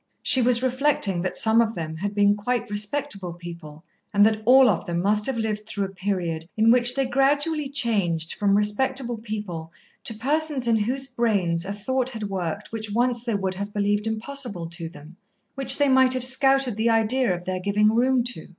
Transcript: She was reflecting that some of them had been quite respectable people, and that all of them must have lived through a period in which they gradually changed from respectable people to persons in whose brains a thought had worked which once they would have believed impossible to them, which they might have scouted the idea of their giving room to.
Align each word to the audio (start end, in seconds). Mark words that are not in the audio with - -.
She 0.23 0.41
was 0.41 0.63
reflecting 0.63 1.21
that 1.21 1.37
some 1.37 1.61
of 1.61 1.75
them 1.75 1.95
had 1.97 2.15
been 2.15 2.33
quite 2.35 2.71
respectable 2.71 3.33
people, 3.33 3.83
and 4.11 4.25
that 4.25 4.41
all 4.45 4.67
of 4.67 4.87
them 4.87 4.99
must 4.99 5.27
have 5.27 5.37
lived 5.37 5.67
through 5.67 5.85
a 5.85 5.89
period 5.89 6.49
in 6.57 6.71
which 6.71 6.95
they 6.95 7.05
gradually 7.05 7.69
changed 7.69 8.33
from 8.33 8.57
respectable 8.57 9.19
people 9.19 9.71
to 10.05 10.15
persons 10.15 10.67
in 10.67 10.75
whose 10.77 11.05
brains 11.05 11.65
a 11.65 11.73
thought 11.73 12.09
had 12.09 12.29
worked 12.31 12.71
which 12.71 12.89
once 12.91 13.23
they 13.23 13.35
would 13.35 13.53
have 13.53 13.75
believed 13.75 14.07
impossible 14.07 14.67
to 14.71 14.89
them, 14.89 15.17
which 15.53 15.77
they 15.77 15.87
might 15.87 16.13
have 16.15 16.23
scouted 16.23 16.77
the 16.77 16.89
idea 16.89 17.31
of 17.31 17.45
their 17.45 17.59
giving 17.59 17.93
room 17.93 18.23
to. 18.23 18.47